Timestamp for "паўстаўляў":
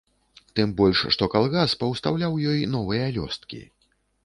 1.85-2.41